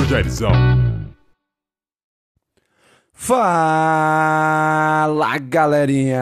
[0.00, 0.52] professor Jairzão.
[3.12, 6.18] Fala, galerinha!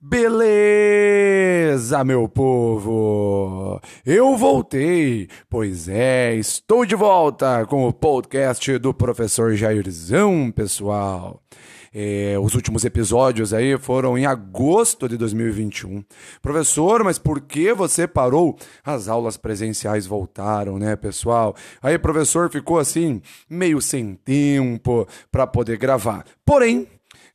[0.00, 3.80] Beleza, meu povo?
[4.06, 11.42] Eu voltei, pois é, estou de volta com o podcast do professor Jairzão, pessoal.
[11.92, 16.04] É, os últimos episódios aí foram em agosto de 2021.
[16.40, 18.56] Professor, mas por que você parou?
[18.84, 21.56] As aulas presenciais voltaram, né, pessoal?
[21.82, 26.24] Aí professor ficou assim, meio sem tempo para poder gravar.
[26.44, 26.86] Porém,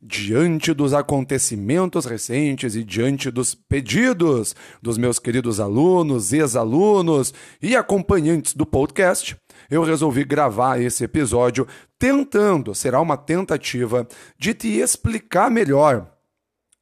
[0.01, 8.53] diante dos acontecimentos recentes e diante dos pedidos dos meus queridos alunos, ex-alunos e acompanhantes
[8.53, 9.35] do podcast,
[9.69, 16.11] eu resolvi gravar esse episódio tentando, será uma tentativa de te explicar melhor,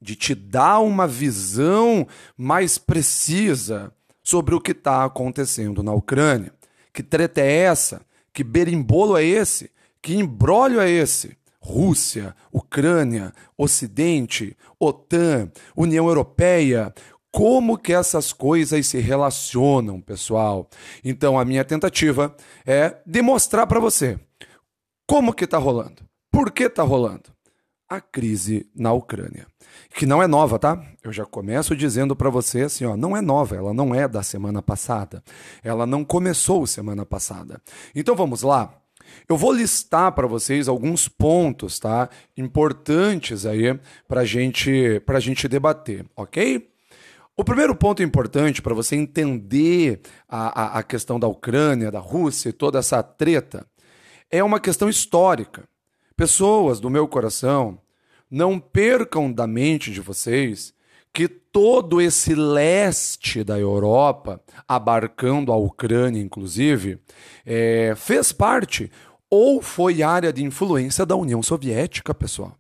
[0.02, 6.54] de te dar uma visão mais precisa sobre o que está acontecendo na Ucrânia.
[6.94, 8.02] Que treta é essa?
[8.34, 9.72] Que berimbolo é esse?
[10.02, 11.38] Que embrólio é esse?
[11.60, 16.94] Rússia, Ucrânia, Ocidente, OTAN, União Europeia,
[17.34, 20.70] como que essas coisas se relacionam, pessoal.
[21.04, 24.20] Então a minha tentativa é demonstrar para você
[25.08, 27.34] como que está rolando, por que está rolando
[27.90, 29.48] a crise na Ucrânia,
[29.96, 30.80] que não é nova, tá?
[31.04, 34.22] Eu já começo dizendo para você assim, ó, não é nova, ela não é da
[34.22, 35.24] semana passada,
[35.64, 37.60] ela não começou semana passada.
[37.96, 38.80] Então vamos lá.
[39.28, 42.10] Eu vou listar para vocês alguns pontos, tá?
[42.38, 46.73] Importantes aí para gente, a gente debater, ok?
[47.36, 52.50] O primeiro ponto importante para você entender a, a, a, questão da Ucrânia, da Rússia
[52.50, 53.66] e toda essa treta
[54.30, 55.68] é uma questão histórica.
[56.16, 57.80] Pessoas do meu coração,
[58.30, 60.76] não percam da mente de vocês
[61.12, 67.00] que todo esse leste da Europa, abarcando a Ucrânia inclusive,
[67.44, 68.92] é, fez parte
[69.28, 72.56] ou foi área de influência da União Soviética, pessoal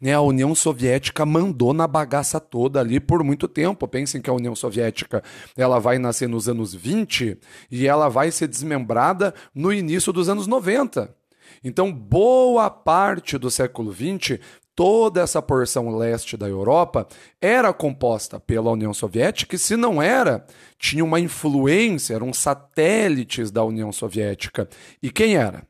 [0.00, 3.88] né, a União Soviética mandou na bagaça toda ali por muito tempo.
[3.88, 5.22] Pensem que a União Soviética
[5.56, 7.38] ela vai nascer nos anos 20
[7.70, 11.14] e ela vai ser desmembrada no início dos anos 90.
[11.64, 14.38] Então, boa parte do século XX,
[14.78, 17.08] toda essa porção leste da Europa
[17.40, 20.46] era composta pela União Soviética, e se não era,
[20.78, 24.68] tinha uma influência, eram satélites da União Soviética.
[25.02, 25.64] E quem era?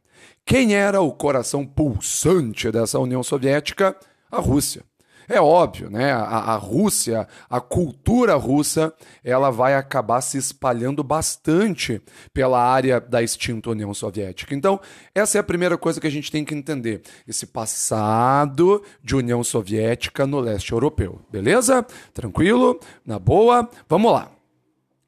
[0.44, 3.96] Quem era o coração pulsante dessa União Soviética?
[4.30, 4.82] A Rússia.
[5.28, 6.10] É óbvio, né?
[6.10, 12.00] A, a, Rússia, a cultura russa, ela vai acabar se espalhando bastante
[12.32, 14.54] pela área da extinta União Soviética.
[14.54, 14.80] Então,
[15.14, 19.44] essa é a primeira coisa que a gente tem que entender: esse passado de União
[19.44, 21.20] Soviética no leste europeu.
[21.30, 21.86] Beleza?
[22.14, 22.80] Tranquilo?
[23.04, 23.68] Na boa?
[23.86, 24.30] Vamos lá.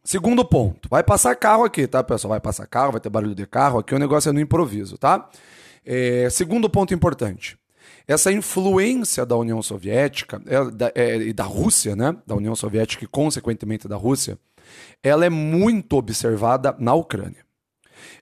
[0.05, 2.31] Segundo ponto, vai passar carro aqui, tá, pessoal?
[2.31, 5.29] Vai passar carro, vai ter barulho de carro aqui, o negócio é no improviso, tá?
[5.85, 7.60] É, segundo ponto importante
[8.07, 12.17] essa influência da União Soviética é, da, é, e da Rússia, né?
[12.27, 14.39] Da União Soviética e, consequentemente, da Rússia,
[15.03, 17.45] ela é muito observada na Ucrânia.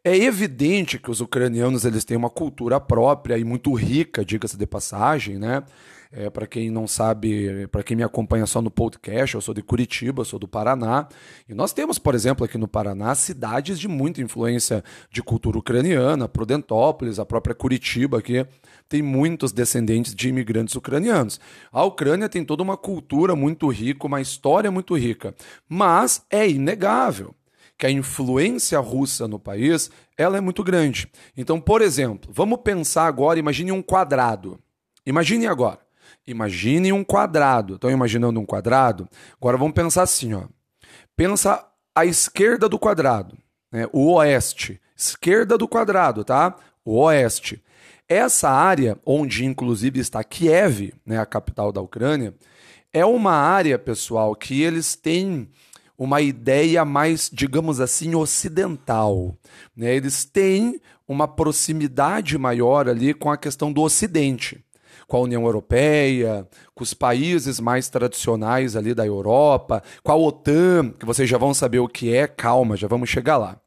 [0.04, 4.66] É evidente que os ucranianos eles têm uma cultura própria e muito rica, diga-se de
[4.66, 5.62] passagem, né?
[6.10, 9.62] É, para quem não sabe, para quem me acompanha só no podcast, eu sou de
[9.62, 11.06] Curitiba, sou do Paraná.
[11.48, 16.28] E nós temos, por exemplo, aqui no Paraná, cidades de muita influência de cultura ucraniana,
[16.28, 18.46] Prudentópolis, a própria Curitiba aqui
[18.88, 21.38] tem muitos descendentes de imigrantes ucranianos.
[21.70, 25.34] A Ucrânia tem toda uma cultura muito rica, uma história muito rica,
[25.68, 27.34] mas é inegável
[27.76, 31.06] que a influência russa no país ela é muito grande.
[31.36, 34.58] Então, por exemplo, vamos pensar agora, imagine um quadrado.
[35.06, 35.87] Imagine agora.
[36.28, 37.76] Imagine um quadrado.
[37.76, 39.08] Estão imaginando um quadrado?
[39.40, 40.42] Agora vamos pensar assim, ó.
[41.16, 43.36] Pensa a esquerda do quadrado,
[43.72, 43.88] né?
[43.94, 44.78] o oeste.
[44.94, 46.54] Esquerda do quadrado, tá?
[46.84, 47.64] O oeste.
[48.06, 52.34] Essa área, onde inclusive está Kiev, né, a capital da Ucrânia,
[52.92, 55.48] é uma área, pessoal, que eles têm
[55.96, 59.34] uma ideia mais, digamos assim, ocidental.
[59.74, 59.94] Né?
[59.94, 64.62] Eles têm uma proximidade maior ali com a questão do Ocidente
[65.08, 70.90] com a União Europeia, com os países mais tradicionais ali da Europa, com a OTAN,
[70.90, 73.58] que vocês já vão saber o que é, calma, já vamos chegar lá.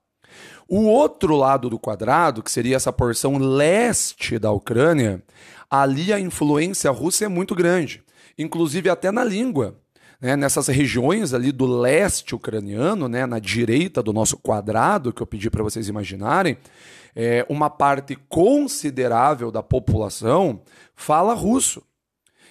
[0.70, 5.22] O outro lado do quadrado, que seria essa porção leste da Ucrânia,
[5.70, 8.04] ali a influência russa é muito grande,
[8.38, 9.76] inclusive até na língua.
[10.22, 15.26] Né, nessas regiões ali do leste ucraniano, né, na direita do nosso quadrado, que eu
[15.26, 16.58] pedi para vocês imaginarem,
[17.16, 20.62] é, uma parte considerável da população
[20.96, 21.82] fala russo.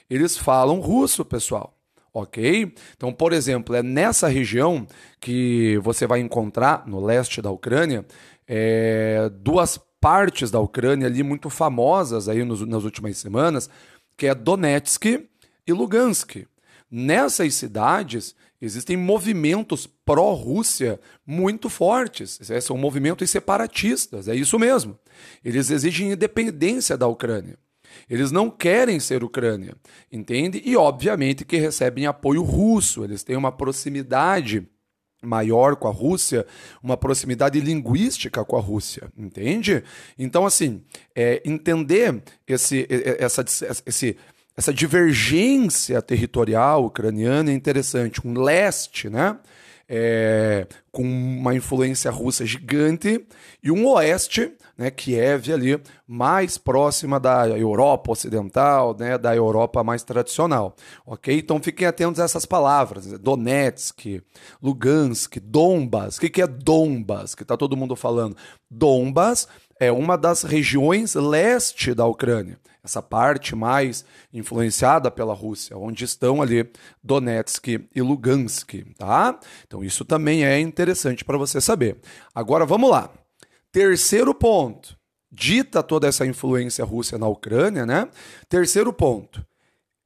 [0.08, 1.72] Eles falam russo, pessoal.
[2.12, 2.75] ok?
[2.96, 4.84] Então, por exemplo, é nessa região
[5.20, 8.05] que você vai encontrar, no leste da Ucrânia,
[8.49, 13.70] é, duas partes da Ucrânia ali muito famosas aí nos, nas últimas semanas,
[14.16, 15.28] que é Donetsk
[15.66, 16.46] e Lugansk.
[16.90, 22.40] Nessas cidades existem movimentos pró-Rússia muito fortes.
[22.62, 24.98] São movimentos separatistas, é isso mesmo.
[25.44, 27.58] Eles exigem independência da Ucrânia.
[28.08, 29.75] Eles não querem ser Ucrânia,
[30.10, 30.62] entende?
[30.64, 34.66] E obviamente que recebem apoio russo, eles têm uma proximidade
[35.22, 36.46] maior com a Rússia,
[36.82, 39.84] uma proximidade linguística com a Rússia, entende?
[40.19, 40.82] Então, assim,
[41.14, 42.87] é, entender esse,
[43.19, 43.44] essa,
[43.87, 44.16] esse,
[44.56, 48.26] essa divergência territorial ucraniana é interessante.
[48.26, 49.38] Um leste, né?
[49.93, 53.26] É, com uma influência russa gigante,
[53.61, 60.02] e um oeste né, Kiev ali, mais próxima da Europa Ocidental, né, da Europa mais
[60.02, 60.75] tradicional,
[61.05, 61.38] ok?
[61.38, 64.23] Então fiquem atentos a essas palavras, né, Donetsk,
[64.62, 68.35] Lugansk, Donbas, o que, que é Donbas, que está todo mundo falando?
[68.70, 69.47] Donbas
[69.79, 76.40] é uma das regiões leste da Ucrânia, essa parte mais influenciada pela Rússia, onde estão
[76.40, 76.70] ali
[77.02, 79.38] Donetsk e Lugansk, tá?
[79.66, 81.98] Então isso também é interessante para você saber.
[82.34, 83.10] Agora vamos lá.
[83.72, 84.98] Terceiro ponto,
[85.30, 88.08] dita toda essa influência russa na Ucrânia, né?
[88.48, 89.46] Terceiro ponto,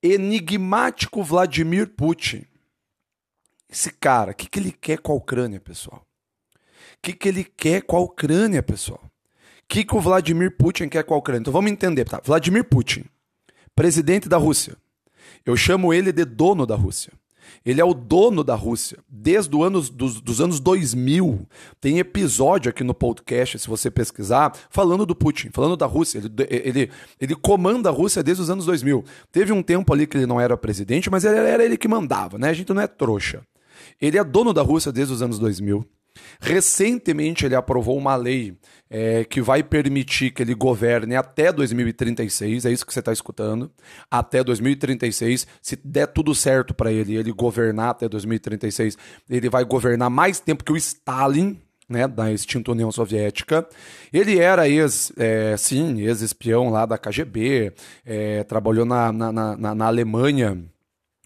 [0.03, 2.45] enigmático Vladimir Putin.
[3.71, 6.07] Esse cara, o que, que ele quer com a Ucrânia, pessoal?
[6.95, 9.03] O que, que ele quer com a Ucrânia, pessoal?
[9.69, 11.41] Que, que o Vladimir Putin quer com a Ucrânia?
[11.41, 12.21] Então vamos entender, tá?
[12.25, 13.05] Vladimir Putin,
[13.75, 14.77] presidente da Rússia.
[15.45, 17.13] Eu chamo ele de dono da Rússia.
[17.65, 21.47] Ele é o dono da Rússia desde os anos, dos, dos anos 2000.
[21.81, 26.19] Tem episódio aqui no podcast, se você pesquisar, falando do Putin, falando da Rússia.
[26.19, 26.91] Ele, ele,
[27.21, 29.05] ele comanda a Rússia desde os anos 2000.
[29.33, 32.51] Teve um tempo ali que ele não era presidente, mas era ele que mandava, né?
[32.51, 33.43] A gente não é trouxa.
[34.01, 35.87] Ele é dono da Rússia desde os anos 2000.
[36.41, 38.57] Recentemente ele aprovou uma lei
[38.91, 43.71] é, que vai permitir que ele governe até 2036, é isso que você está escutando,
[44.11, 45.47] até 2036.
[45.61, 48.97] Se der tudo certo para ele, ele governar até 2036,
[49.29, 53.67] ele vai governar mais tempo que o Stalin, né, da extinta União Soviética.
[54.13, 57.73] Ele era ex, é, sim, ex-espião lá da KGB,
[58.05, 60.63] é, trabalhou na, na, na, na Alemanha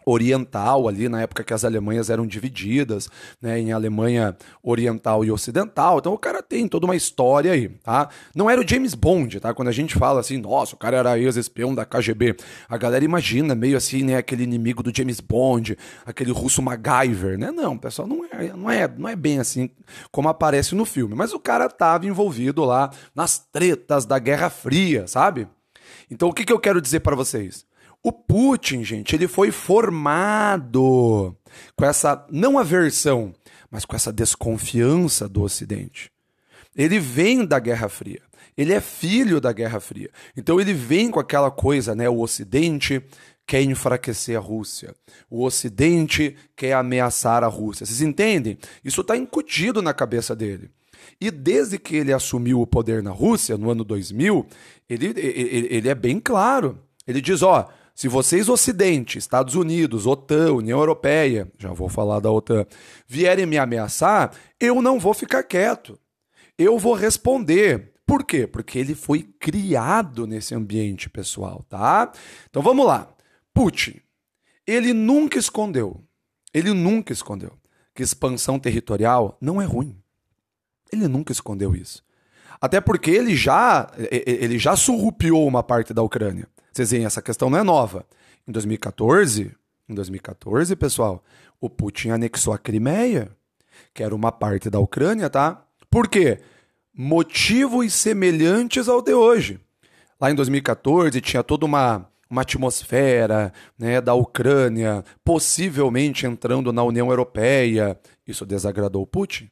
[0.09, 3.09] oriental ali na época que as Alemanhas eram divididas,
[3.41, 5.99] né, em Alemanha oriental e ocidental.
[5.99, 8.09] Então o cara tem toda uma história aí, tá?
[8.35, 9.53] Não era o James Bond, tá?
[9.55, 12.37] Quando a gente fala assim, nossa, o cara era ex-espião da KGB,
[12.69, 17.51] a galera imagina meio assim, né, aquele inimigo do James Bond, aquele russo MacGyver, né?
[17.51, 19.71] Não, pessoal, não é, não é, não é bem assim
[20.11, 25.07] como aparece no filme, mas o cara tava envolvido lá nas tretas da Guerra Fria,
[25.07, 25.49] sabe?
[26.11, 27.68] Então o que, que eu quero dizer para vocês?
[28.03, 31.37] O Putin, gente, ele foi formado
[31.77, 33.35] com essa não aversão,
[33.71, 36.11] mas com essa desconfiança do Ocidente.
[36.77, 38.23] Ele vem da Guerra Fria.
[38.57, 40.11] Ele é filho da Guerra Fria.
[40.37, 42.09] Então ele vem com aquela coisa, né?
[42.09, 43.03] O Ocidente
[43.47, 44.95] quer enfraquecer a Rússia.
[45.31, 47.87] O Ocidente quer ameaçar a Rússia.
[47.87, 48.59] Vocês entendem?
[48.85, 50.71] Isso está incutido na cabeça dele.
[51.21, 54.47] E desde que ele assumiu o poder na Rússia, no ano 2000,
[54.89, 56.79] ele, ele, ele é bem claro.
[57.07, 57.69] Ele diz: ó,
[57.99, 62.65] se vocês, Ocidente, Estados Unidos, OTAN, União Europeia, já vou falar da OTAN,
[63.09, 65.99] vierem me ameaçar, eu não vou ficar quieto.
[66.57, 67.91] Eu vou responder.
[68.07, 68.47] Por quê?
[68.47, 72.13] Porque ele foi criado nesse ambiente, pessoal, tá?
[72.49, 73.09] Então vamos lá.
[73.53, 73.97] Putin,
[74.65, 76.01] ele nunca escondeu,
[76.55, 77.59] ele nunca escondeu
[77.97, 80.01] que expansão territorial não é ruim.
[80.93, 82.05] Ele nunca escondeu isso.
[82.61, 86.47] Até porque ele já, ele já surrupiou uma parte da Ucrânia.
[86.73, 88.07] Vocês veem, essa questão não é nova.
[88.47, 89.55] Em 2014,
[89.89, 91.23] em 2014, pessoal,
[91.61, 93.31] o Putin anexou a Crimeia,
[93.95, 95.65] que era uma parte da Ucrânia, tá?
[95.91, 96.41] Por quê?
[96.95, 99.61] Motivos semelhantes ao de hoje.
[100.21, 107.09] Lá em 2014 tinha toda uma, uma atmosfera né, da Ucrânia possivelmente entrando na União
[107.09, 107.99] Europeia.
[108.27, 109.49] Isso desagradou o Putin.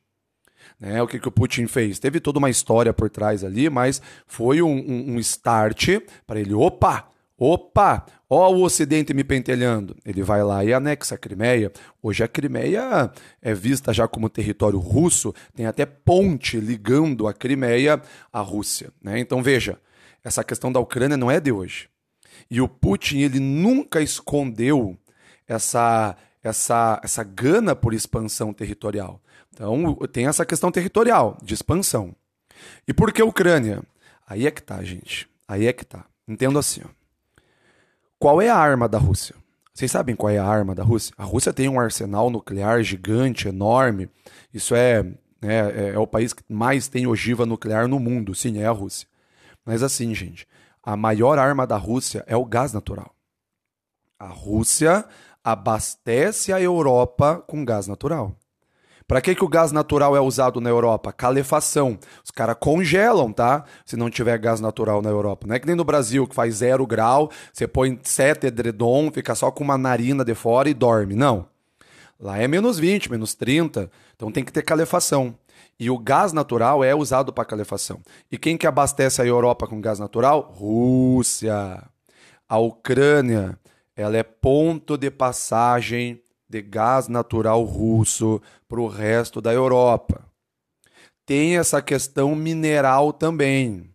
[0.80, 1.00] Né?
[1.02, 1.99] O que, que o Putin fez?
[1.99, 6.54] Teve toda uma história por trás ali, mas foi um, um, um start para ele.
[6.54, 7.09] Opa!
[7.38, 9.95] Opa, ó o Ocidente me pentelhando.
[10.06, 11.71] Ele vai lá e anexa a Crimeia.
[12.02, 18.00] Hoje a Crimeia é vista já como território russo, tem até ponte ligando a Crimeia
[18.33, 18.90] à Rússia.
[19.02, 19.18] Né?
[19.18, 19.78] Então veja,
[20.25, 21.90] essa questão da Ucrânia não é de hoje.
[22.50, 24.97] E o Putin ele nunca escondeu
[25.47, 29.20] essa, essa, essa gana por expansão territorial.
[29.52, 32.14] Então tem essa questão territorial, de expansão.
[32.86, 33.82] E por que Ucrânia?
[34.26, 35.28] Aí é que tá, gente.
[35.46, 36.04] Aí é que tá.
[36.26, 36.88] Entendo assim, ó.
[38.18, 39.34] Qual é a arma da Rússia?
[39.72, 41.14] Vocês sabem qual é a arma da Rússia?
[41.18, 44.08] A Rússia tem um arsenal nuclear gigante, enorme.
[44.52, 45.04] Isso é,
[45.42, 48.34] é, é o país que mais tem ogiva nuclear no mundo.
[48.34, 49.06] Sim, é a Rússia.
[49.64, 50.48] Mas assim, gente,
[50.82, 53.14] a maior arma da Rússia é o gás natural.
[54.18, 55.04] A Rússia
[55.46, 58.34] abastece a Europa com gás natural.
[59.06, 61.12] Para que, que o gás natural é usado na Europa?
[61.12, 61.96] Calefação.
[62.24, 63.64] Os caras congelam, tá?
[63.84, 65.46] Se não tiver gás natural na Europa.
[65.46, 69.36] Não é que nem no Brasil, que faz zero grau, você põe sete edredom, fica
[69.36, 71.14] só com uma narina de fora e dorme.
[71.14, 71.46] Não.
[72.18, 73.88] Lá é menos 20, menos 30.
[74.16, 75.32] Então tem que ter calefação.
[75.78, 78.00] E o gás natural é usado para calefação.
[78.32, 80.52] E quem que abastece a Europa com gás natural?
[80.56, 81.84] Rússia.
[82.48, 83.56] A Ucrânia,
[83.96, 90.24] ela é ponto de passagem de gás natural russo para o resto da Europa.
[91.24, 93.90] Tem essa questão mineral também,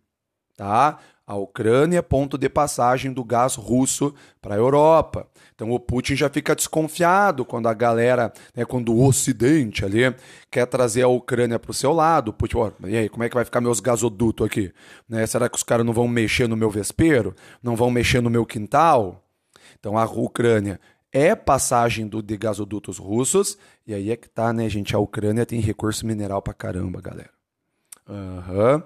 [0.56, 0.98] tá?
[1.24, 5.26] A Ucrânia é ponto de passagem do gás russo para a Europa.
[5.54, 10.14] Então o Putin já fica desconfiado quando a galera, né, quando o Ocidente ali
[10.50, 12.32] quer trazer a Ucrânia para o seu lado.
[12.32, 14.72] Putin, ó, e aí, como é que vai ficar meus gasodutos aqui?
[15.08, 17.34] Né, será que os caras não vão mexer no meu vespeiro?
[17.62, 19.21] Não vão mexer no meu quintal?
[19.78, 20.80] Então a Ucrânia
[21.12, 23.58] é passagem do, de gasodutos russos.
[23.86, 24.96] E aí é que tá, né, gente?
[24.96, 27.30] A Ucrânia tem recurso mineral pra caramba, galera.
[28.08, 28.82] Uhum.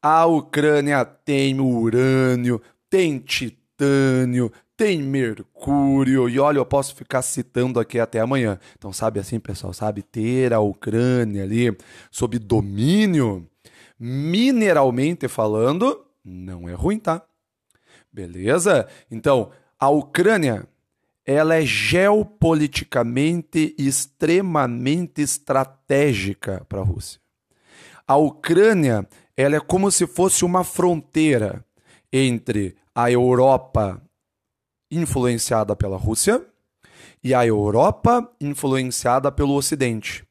[0.00, 6.28] A Ucrânia tem urânio, tem titânio, tem mercúrio.
[6.28, 8.60] E olha, eu posso ficar citando aqui até amanhã.
[8.78, 9.72] Então, sabe assim, pessoal?
[9.72, 11.76] Sabe ter a Ucrânia ali
[12.12, 13.44] sob domínio,
[13.98, 17.22] mineralmente falando, não é ruim, tá?
[18.12, 18.86] Beleza?
[19.10, 20.68] Então, a Ucrânia
[21.24, 27.20] ela é geopoliticamente extremamente estratégica para a Rússia.
[28.06, 29.06] A Ucrânia
[29.36, 31.64] ela é como se fosse uma fronteira
[32.10, 34.02] entre a Europa
[34.90, 36.42] influenciada pela Rússia
[37.22, 40.26] e a Europa influenciada pelo Ocidente.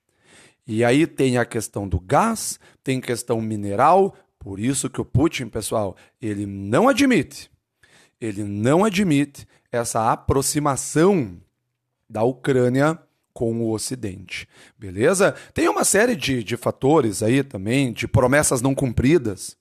[0.66, 5.48] E aí tem a questão do gás, tem questão mineral, por isso que o Putin,
[5.48, 7.50] pessoal, ele não admite,
[8.20, 11.38] ele não admite essa aproximação
[12.10, 13.00] da Ucrânia
[13.34, 14.48] com o Ocidente.
[14.78, 15.36] Beleza?
[15.54, 19.56] Tem uma série de, de fatores aí também, de promessas não cumpridas,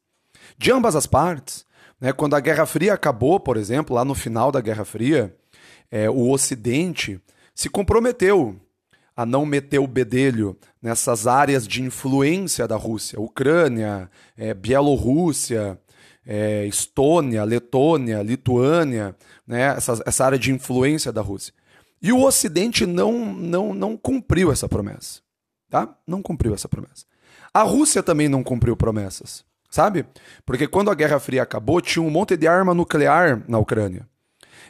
[0.57, 1.67] de ambas as partes.
[2.01, 2.13] Né?
[2.13, 5.37] Quando a Guerra Fria acabou, por exemplo, lá no final da Guerra Fria,
[5.91, 7.21] é, o Ocidente
[7.55, 8.59] se comprometeu
[9.17, 15.79] a não meter o bedelho nessas áreas de influência da Rússia, Ucrânia, é, Bielorrússia,
[16.27, 19.15] é, Estônia, Letônia, Lituânia,
[19.47, 21.55] né, essa, essa área de influência da Rússia.
[22.03, 25.21] E o Ocidente não, não, não cumpriu essa promessa.
[25.71, 25.97] Tá?
[26.07, 27.05] Não cumpriu essa promessa.
[27.53, 30.05] A Rússia também não cumpriu promessas, sabe?
[30.45, 34.07] Porque quando a Guerra Fria acabou, tinha um monte de arma nuclear na Ucrânia.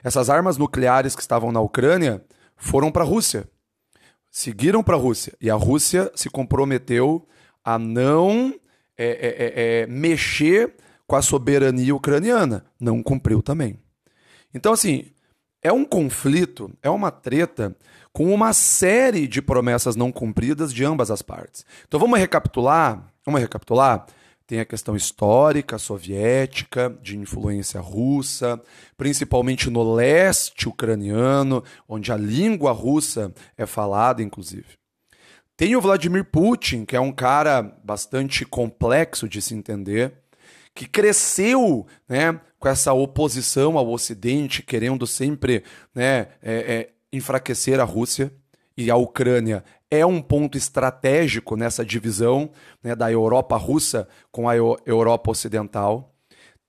[0.04, 2.22] Essas armas nucleares que estavam na Ucrânia
[2.56, 3.48] foram para a Rússia.
[4.30, 5.34] Seguiram para a Rússia.
[5.40, 7.26] E a Rússia se comprometeu
[7.64, 8.54] a não
[8.96, 10.74] é, é, é, mexer
[11.06, 12.64] com a soberania ucraniana.
[12.80, 13.78] Não cumpriu também.
[14.52, 15.12] Então, assim,
[15.62, 17.76] é um conflito, é uma treta
[18.12, 21.66] com uma série de promessas não cumpridas de ambas as partes.
[21.86, 24.06] Então vamos recapitular, vamos recapitular.
[24.46, 28.62] Tem a questão histórica, soviética, de influência russa,
[28.96, 34.78] principalmente no leste ucraniano, onde a língua russa é falada, inclusive.
[35.56, 40.12] Tem o Vladimir Putin, que é um cara bastante complexo de se entender,
[40.76, 45.64] que cresceu né, com essa oposição ao Ocidente, querendo sempre
[45.94, 48.30] né, é, é, enfraquecer a Rússia
[48.76, 52.50] e a Ucrânia é um ponto estratégico nessa divisão
[52.82, 56.14] né, da Europa russa com a Europa ocidental.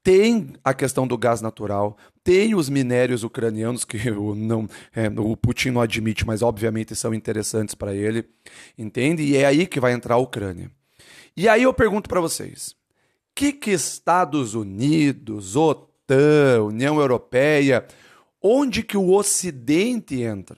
[0.01, 5.35] Tem a questão do gás natural, tem os minérios ucranianos que o, não, é, o
[5.35, 8.23] Putin não admite, mas obviamente são interessantes para ele,
[8.77, 9.23] entende?
[9.23, 10.71] E é aí que vai entrar a Ucrânia.
[11.35, 12.76] E aí eu pergunto para vocês:
[13.38, 17.86] que, que Estados Unidos, OTAN, União Europeia,
[18.41, 20.58] onde que o Ocidente entra?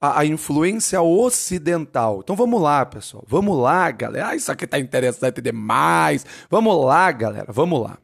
[0.00, 2.20] A, a, influência ocidental.
[2.24, 3.22] Então vamos lá, pessoal.
[3.28, 4.28] Vamos lá, galera.
[4.28, 6.24] Ah, isso aqui tá interessante demais.
[6.48, 7.52] Vamos lá, galera.
[7.52, 7.98] Vamos lá.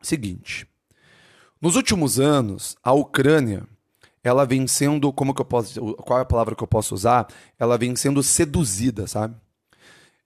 [0.00, 0.64] Seguinte.
[1.60, 3.66] Nos últimos anos, a Ucrânia,
[4.22, 7.26] ela vem sendo, como que eu posso, qual é a palavra que eu posso usar?
[7.58, 9.34] Ela vem sendo seduzida, sabe?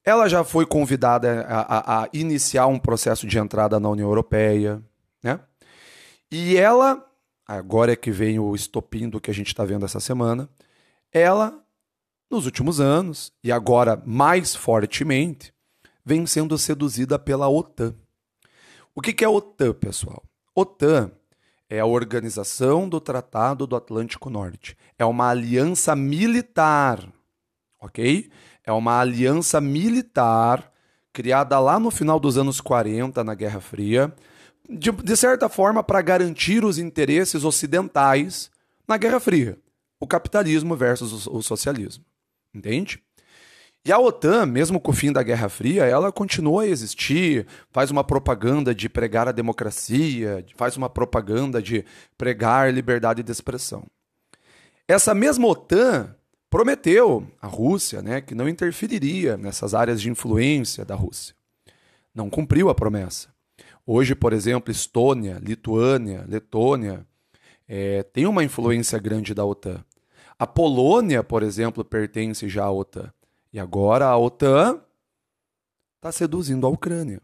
[0.04, 4.82] Ela já foi convidada a, a, a, iniciar um processo de entrada na União Europeia,
[5.22, 5.38] né?
[6.30, 7.06] E ela,
[7.46, 10.48] agora é que vem o estopim do que a gente está vendo essa semana,
[11.12, 11.62] ela,
[12.30, 15.52] nos últimos anos, e agora mais fortemente,
[16.04, 17.94] vem sendo seduzida pela OTAN.
[18.94, 20.22] O que, que é a OTAN, pessoal?
[20.54, 21.12] OTAN
[21.68, 24.76] é a Organização do Tratado do Atlântico Norte.
[24.98, 27.08] É uma aliança militar,
[27.80, 28.30] ok?
[28.64, 30.70] É uma aliança militar
[31.12, 34.12] criada lá no final dos anos 40, na Guerra Fria,
[34.68, 38.50] de, de certa forma para garantir os interesses ocidentais
[38.86, 39.58] na Guerra Fria,
[40.00, 42.04] o capitalismo versus o, o socialismo.
[42.54, 43.02] Entende?
[43.84, 47.90] E a OTAN, mesmo com o fim da Guerra Fria, ela continua a existir, faz
[47.90, 51.84] uma propaganda de pregar a democracia, faz uma propaganda de
[52.16, 53.84] pregar liberdade de expressão.
[54.86, 56.14] Essa mesma OTAN
[56.52, 61.34] prometeu à Rússia né, que não interferiria nessas áreas de influência da Rússia.
[62.14, 63.34] Não cumpriu a promessa.
[63.86, 67.06] Hoje, por exemplo, Estônia, Lituânia, Letônia
[67.66, 69.82] é, tem uma influência grande da OTAN.
[70.38, 73.10] A Polônia, por exemplo, pertence já à OTAN.
[73.50, 74.78] E agora a OTAN
[75.96, 77.22] está seduzindo a Ucrânia.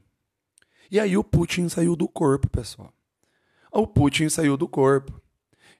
[0.91, 2.95] E aí o Putin saiu do corpo, pessoal.
[3.71, 5.21] O Putin saiu do corpo.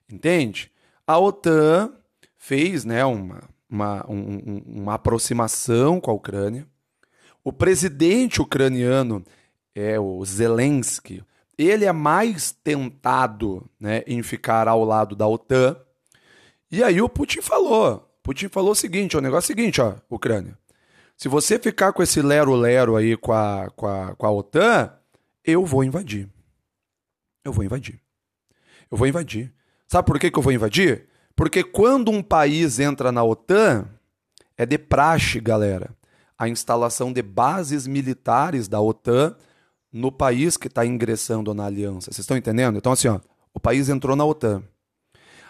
[0.07, 0.71] Entende?
[1.07, 1.98] A OTAN
[2.39, 6.65] fez né, uma, uma, um, uma aproximação com a Ucrânia.
[7.43, 9.23] O presidente ucraniano,
[9.75, 11.23] é o Zelensky,
[11.57, 15.77] ele é mais tentado né, em ficar ao lado da OTAN.
[16.71, 19.95] E aí o Putin falou: Putin falou o seguinte: o negócio é o seguinte, ó,
[20.09, 20.57] Ucrânia.
[21.17, 24.93] Se você ficar com esse lero-lero aí com a, com, a, com a OTAN,
[25.43, 26.29] eu vou invadir.
[27.43, 27.99] Eu vou invadir.
[28.89, 29.53] Eu vou invadir.
[29.85, 31.08] Sabe por que, que eu vou invadir?
[31.39, 33.87] Porque quando um país entra na OTAN,
[34.57, 35.89] é de praxe, galera,
[36.37, 39.37] a instalação de bases militares da OTAN
[39.89, 42.11] no país que está ingressando na aliança.
[42.11, 42.77] Vocês estão entendendo?
[42.77, 43.21] Então, assim, ó,
[43.53, 44.61] o país entrou na OTAN.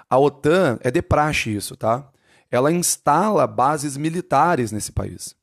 [0.08, 2.08] A OTAN é de praxe isso, tá?
[2.52, 5.36] ela instala bases militares nesse país.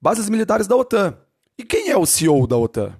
[0.00, 1.16] Bases militares da OTAN.
[1.56, 2.92] E quem é o CEO da OTAN?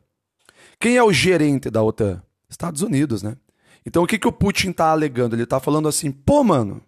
[0.78, 2.22] Quem é o gerente da OTAN?
[2.48, 3.36] Estados Unidos, né?
[3.84, 5.34] Então o que, que o Putin está alegando?
[5.34, 6.80] Ele está falando assim: pô, mano,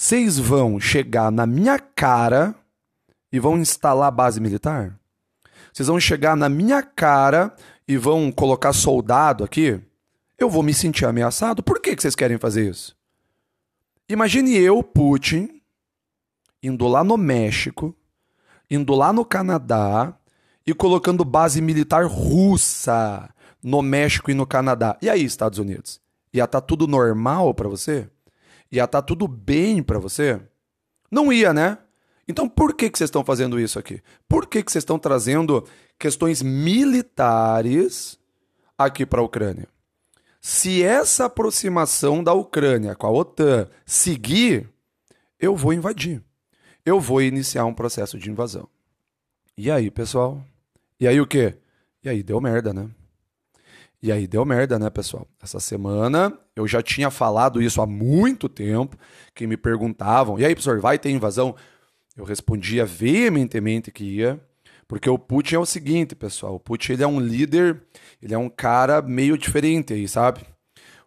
[0.00, 2.54] vocês vão chegar na minha cara
[3.32, 4.96] e vão instalar base militar?
[5.72, 7.52] Vocês vão chegar na minha cara
[7.86, 9.80] e vão colocar soldado aqui?
[10.38, 11.64] Eu vou me sentir ameaçado?
[11.64, 12.96] Por que, que vocês querem fazer isso?
[14.08, 15.60] Imagine eu, Putin,
[16.62, 17.92] indo lá no México,
[18.70, 20.14] indo lá no Canadá
[20.64, 23.28] e colocando base militar russa
[23.60, 24.96] no México e no Canadá.
[25.02, 26.00] E aí, Estados Unidos?
[26.32, 28.08] Ia estar tá tudo normal para você?
[28.70, 30.40] Ia estar tá tudo bem para você?
[31.10, 31.78] Não ia, né?
[32.26, 34.02] Então por que, que vocês estão fazendo isso aqui?
[34.28, 35.66] Por que, que vocês estão trazendo
[35.98, 38.18] questões militares
[38.76, 39.66] aqui para a Ucrânia?
[40.40, 44.68] Se essa aproximação da Ucrânia com a OTAN seguir,
[45.40, 46.22] eu vou invadir
[46.88, 48.66] eu vou iniciar um processo de invasão.
[49.56, 50.42] E aí, pessoal?
[50.98, 51.54] E aí o quê?
[52.02, 52.88] E aí deu merda, né?
[54.02, 55.26] E aí deu merda, né, pessoal?
[55.42, 58.96] Essa semana eu já tinha falado isso há muito tempo,
[59.34, 61.54] que me perguntavam: "E aí, professor, vai ter invasão?"
[62.16, 64.40] Eu respondia veementemente que ia,
[64.88, 67.82] porque o Putin é o seguinte, pessoal, o Putin ele é um líder,
[68.22, 70.40] ele é um cara meio diferente aí, sabe?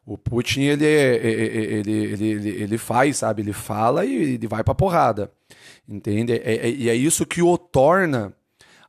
[0.05, 3.41] O Putin ele, é, ele, ele, ele, ele faz, sabe?
[3.41, 5.31] Ele fala e ele vai pra porrada.
[5.87, 6.33] Entende?
[6.33, 8.33] É, é, e é isso que o torna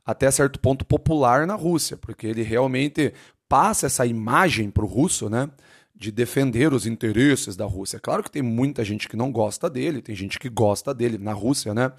[0.05, 3.13] até certo ponto popular na Rússia, porque ele realmente
[3.53, 5.47] passa essa imagem para o russo, né?
[5.93, 7.99] De defender os interesses da Rússia.
[7.99, 11.33] Claro que tem muita gente que não gosta dele, tem gente que gosta dele na
[11.33, 11.91] Rússia, né?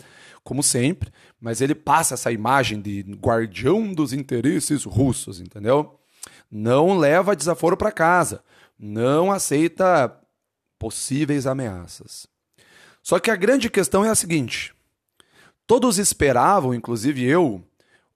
[0.43, 5.97] Como sempre, mas ele passa essa imagem de guardião dos interesses russos, entendeu?
[6.51, 8.43] Não leva desaforo para casa,
[8.77, 10.13] não aceita
[10.77, 12.27] possíveis ameaças.
[13.01, 14.75] Só que a grande questão é a seguinte:
[15.69, 17.63] Todos esperavam, inclusive eu,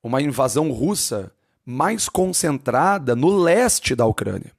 [0.02, 1.30] uma invasão russa
[1.70, 4.52] mais concentrada no leste da Ucrânia.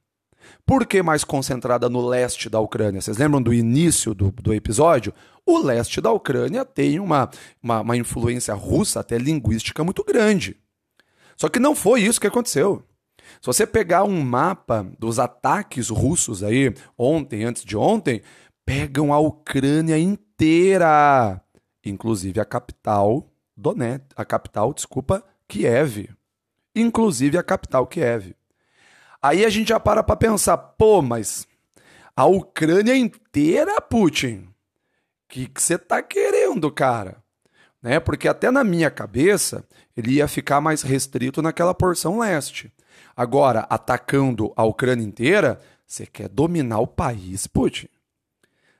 [0.63, 3.01] Por que mais concentrada no leste da Ucrânia?
[3.01, 5.11] Vocês lembram do início do, do episódio?
[5.43, 7.27] O leste da Ucrânia tem uma,
[7.63, 10.55] uma, uma influência russa, até linguística, muito grande.
[11.35, 12.83] Só que não foi isso que aconteceu.
[13.41, 18.21] Se você pegar um mapa dos ataques russos aí, ontem, antes de ontem,
[18.63, 21.41] pegam a Ucrânia inteira
[21.83, 26.09] inclusive a capital Donetsk, a capital, desculpa, Kiev,
[26.81, 28.35] inclusive a capital Kiev.
[29.21, 31.47] Aí a gente já para para pensar, pô, mas
[32.15, 34.53] a Ucrânia inteira, Putin, o
[35.27, 37.23] que você tá querendo, cara?
[37.81, 37.99] Né?
[37.99, 39.65] Porque até na minha cabeça
[39.95, 42.71] ele ia ficar mais restrito naquela porção leste.
[43.15, 47.87] Agora, atacando a Ucrânia inteira, você quer dominar o país, Putin.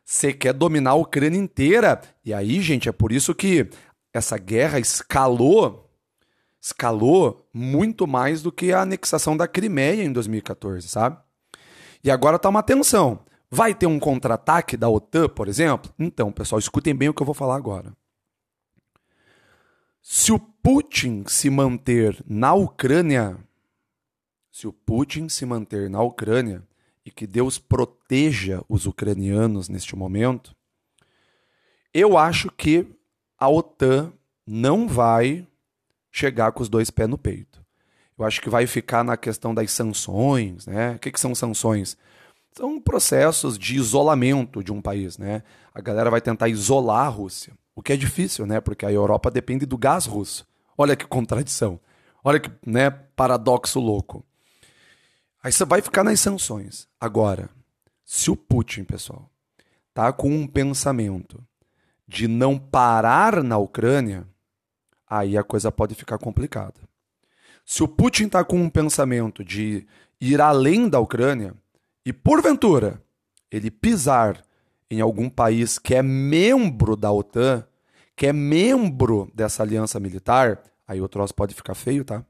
[0.06, 2.02] Você quer dominar a Ucrânia inteira.
[2.24, 3.70] E aí, gente, é por isso que
[4.14, 5.89] essa guerra escalou,
[6.70, 11.18] escalou muito mais do que a anexação da Crimeia em 2014, sabe?
[12.04, 13.20] E agora está uma tensão.
[13.52, 15.92] Vai ter um contra-ataque da OTAN, por exemplo?
[15.98, 17.94] Então, pessoal, escutem bem o que eu vou falar agora.
[20.02, 23.38] Se o Putin se manter na Ucrânia,
[24.52, 26.64] se o Putin se manter na Ucrânia
[27.04, 30.56] e que Deus proteja os ucranianos neste momento,
[31.94, 32.86] eu acho que
[33.38, 34.14] a OTAN
[34.46, 35.48] não vai
[36.12, 37.64] chegar com os dois pés no peito.
[38.18, 40.96] Eu acho que vai ficar na questão das sanções, né?
[40.96, 41.98] O que, que são sanções?
[42.52, 45.44] São processos de isolamento de um país, né?
[45.74, 48.60] A galera vai tentar isolar a Rússia, o que é difícil, né?
[48.60, 50.46] Porque a Europa depende do gás russo.
[50.78, 51.80] Olha que contradição.
[52.24, 54.26] Olha que, né, paradoxo louco.
[55.42, 56.88] Aí você vai ficar nas sanções.
[57.00, 57.50] Agora,
[58.04, 59.30] se o Putin, pessoal,
[59.94, 61.42] tá com um pensamento
[62.06, 64.28] de não parar na Ucrânia,
[65.10, 66.76] aí a coisa pode ficar complicada.
[67.66, 69.86] Se o Putin está com um pensamento de
[70.20, 71.54] ir além da Ucrânia
[72.06, 73.02] e, porventura,
[73.52, 74.44] ele pisar
[74.90, 77.64] em algum país que é membro da OTAN,
[78.16, 82.26] que é membro dessa aliança militar, aí o troço pode ficar feio, tá?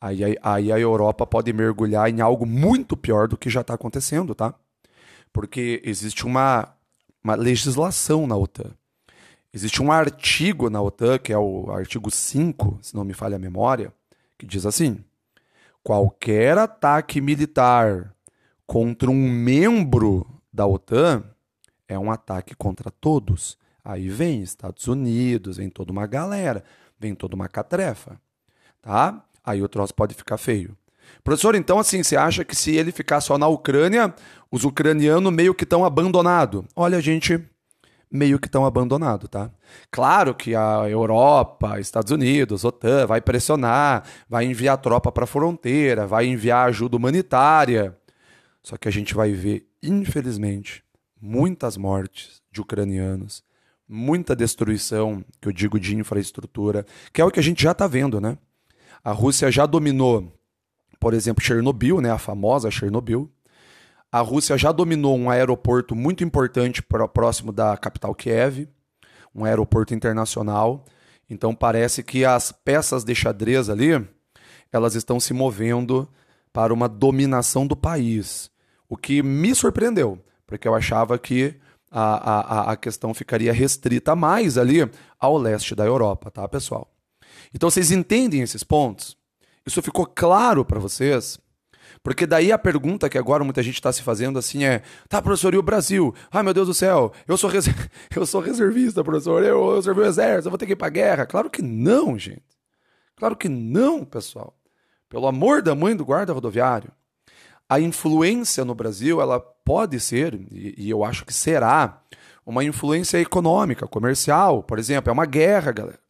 [0.00, 3.74] Aí, aí, aí a Europa pode mergulhar em algo muito pior do que já está
[3.74, 4.54] acontecendo, tá?
[5.32, 6.74] Porque existe uma
[7.22, 8.70] uma legislação na OTAN.
[9.52, 13.38] Existe um artigo na OTAN, que é o artigo 5, se não me falha a
[13.38, 13.92] memória,
[14.38, 15.04] que diz assim:
[15.82, 18.14] qualquer ataque militar
[18.66, 21.24] contra um membro da OTAN
[21.88, 23.58] é um ataque contra todos.
[23.84, 26.62] Aí vem Estados Unidos, vem toda uma galera,
[26.98, 28.20] vem toda uma catrefa,
[28.80, 29.24] tá?
[29.44, 30.76] Aí o troço pode ficar feio.
[31.24, 34.14] Professor, então assim, você acha que se ele ficar só na Ucrânia,
[34.48, 36.64] os ucranianos meio que estão abandonados?
[36.76, 37.44] Olha, gente
[38.10, 39.50] meio que estão abandonados, tá?
[39.90, 46.06] Claro que a Europa, Estados Unidos, OTAN vai pressionar, vai enviar tropa para a fronteira,
[46.06, 47.96] vai enviar ajuda humanitária.
[48.62, 50.82] Só que a gente vai ver, infelizmente,
[51.20, 53.44] muitas mortes de ucranianos,
[53.88, 57.86] muita destruição, que eu digo de infraestrutura, que é o que a gente já está
[57.86, 58.36] vendo, né?
[59.02, 60.32] A Rússia já dominou
[61.00, 63.30] por exemplo, Chernobyl, né, a famosa Chernobyl.
[64.12, 68.68] A Rússia já dominou um aeroporto muito importante próximo da capital Kiev,
[69.34, 70.84] um aeroporto internacional.
[71.28, 74.04] Então parece que as peças de xadrez ali,
[74.72, 76.08] elas estão se movendo
[76.52, 78.50] para uma dominação do país.
[78.88, 81.54] O que me surpreendeu, porque eu achava que
[81.88, 84.88] a, a, a questão ficaria restrita mais ali
[85.20, 86.92] ao leste da Europa, tá, pessoal?
[87.54, 89.16] Então vocês entendem esses pontos?
[89.64, 91.38] Isso ficou claro para vocês?
[92.02, 95.54] Porque daí a pergunta que agora muita gente está se fazendo assim é: tá, professor,
[95.54, 96.14] e o Brasil?
[96.30, 97.66] Ai, meu Deus do céu, eu sou, res...
[98.14, 100.88] eu sou reservista, professor, eu, eu servi o exército, eu vou ter que ir para
[100.88, 101.26] guerra.
[101.26, 102.42] Claro que não, gente.
[103.16, 104.54] Claro que não, pessoal.
[105.08, 106.90] Pelo amor da mãe do guarda rodoviário.
[107.68, 112.02] A influência no Brasil, ela pode ser, e, e eu acho que será,
[112.44, 115.10] uma influência econômica, comercial, por exemplo.
[115.10, 116.00] É uma guerra, galera.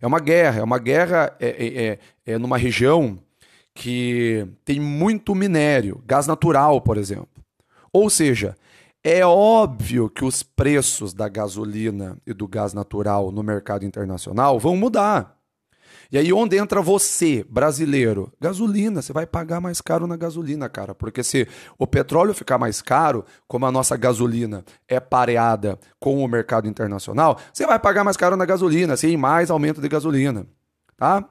[0.00, 3.18] É uma guerra, é uma guerra é, é, é, é numa região
[3.78, 7.28] que tem muito minério, gás natural, por exemplo.
[7.92, 8.56] Ou seja,
[9.04, 14.76] é óbvio que os preços da gasolina e do gás natural no mercado internacional vão
[14.76, 15.38] mudar.
[16.10, 18.32] E aí onde entra você, brasileiro?
[18.40, 21.46] Gasolina, você vai pagar mais caro na gasolina, cara, porque se
[21.78, 27.38] o petróleo ficar mais caro, como a nossa gasolina é pareada com o mercado internacional,
[27.52, 30.48] você vai pagar mais caro na gasolina, sem mais aumento de gasolina,
[30.96, 31.24] tá?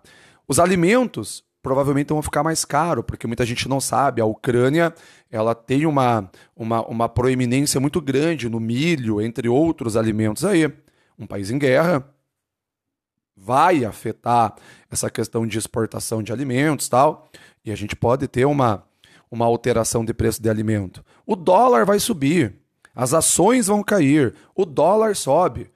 [0.48, 4.96] Os alimentos provavelmente vão ficar mais caro, porque muita gente não sabe, a Ucrânia,
[5.30, 10.72] ela tem uma, uma, uma proeminência muito grande no milho, entre outros alimentos aí.
[11.20, 12.08] Um país em guerra,
[13.36, 14.56] vai afetar
[14.90, 17.30] essa questão de exportação de alimentos tal,
[17.66, 18.86] e a gente pode ter uma,
[19.30, 21.04] uma alteração de preço de alimento.
[21.26, 22.56] O dólar vai subir,
[22.96, 25.70] as ações vão cair, o dólar sobe.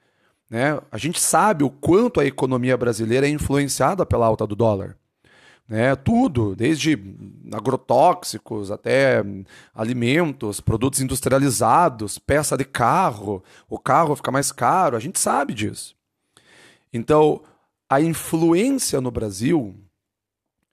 [0.48, 0.80] Né?
[0.90, 4.96] A gente sabe o quanto a economia brasileira é influenciada pela alta do dólar.
[5.68, 5.94] Né?
[5.96, 6.98] Tudo, desde
[7.52, 9.22] agrotóxicos até
[9.74, 15.96] alimentos, produtos industrializados, peça de carro, o carro fica mais caro, a gente sabe disso.
[16.92, 17.42] Então,
[17.88, 19.74] a influência no Brasil,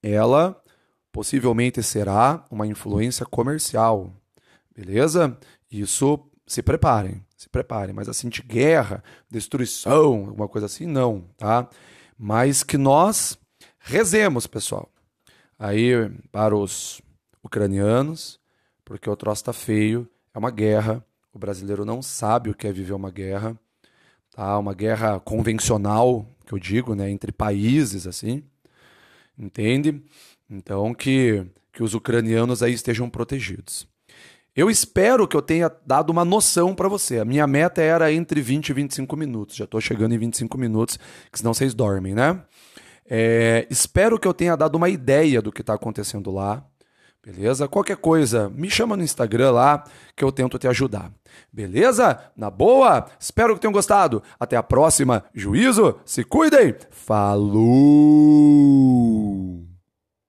[0.01, 0.61] ela
[1.11, 4.13] possivelmente será uma influência comercial,
[4.75, 5.37] beleza?
[5.71, 11.69] Isso se preparem, se preparem, mas assim de guerra, destruição, alguma coisa assim, não, tá?
[12.17, 13.37] Mas que nós
[13.79, 14.89] rezemos, pessoal.
[15.57, 15.91] Aí
[16.31, 17.01] para os
[17.43, 18.39] ucranianos,
[18.85, 22.71] porque o troço tá feio, é uma guerra, o brasileiro não sabe o que é
[22.71, 23.57] viver uma guerra,
[24.31, 24.57] tá?
[24.57, 28.43] Uma guerra convencional, que eu digo, né, entre países assim,
[29.37, 30.01] entende?
[30.49, 33.87] Então que que os ucranianos aí estejam protegidos.
[34.55, 37.19] Eu espero que eu tenha dado uma noção para você.
[37.19, 39.55] A minha meta era entre 20 e 25 minutos.
[39.55, 40.99] Já estou chegando em 25 minutos,
[41.31, 42.41] que senão vocês dormem, né?
[43.09, 46.63] É, espero que eu tenha dado uma ideia do que está acontecendo lá.
[47.25, 47.67] Beleza?
[47.67, 49.83] Qualquer coisa, me chama no Instagram lá
[50.15, 51.11] que eu tento te ajudar.
[51.51, 52.17] Beleza?
[52.35, 53.07] Na boa?
[53.19, 54.23] Espero que tenham gostado.
[54.39, 55.25] Até a próxima.
[55.33, 56.75] Juízo, se cuidem.
[56.91, 57.59] Falou!